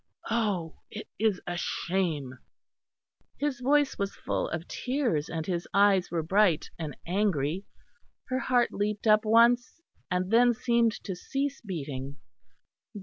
[0.31, 0.79] Oh!
[0.89, 2.39] it is a shame!"
[3.37, 7.65] His voice was full of tears, and his eyes were bright and angry.
[8.29, 9.79] Her heart leapt up once
[10.09, 12.17] and then seemed to cease beating.